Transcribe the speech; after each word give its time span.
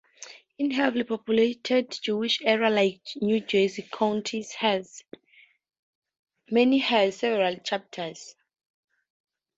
In 0.57 0.71
heavily 0.71 1.03
populated 1.03 1.91
Jewish 1.91 2.41
areas 2.41 2.73
like 2.73 3.01
New 3.21 3.39
Jersey, 3.39 3.87
counties 3.93 4.55
may 6.49 6.77
have 6.79 7.13
several 7.13 7.57
chapters. 7.57 8.33